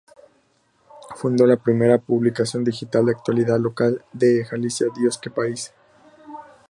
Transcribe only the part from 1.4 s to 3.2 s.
la primera publicación digital de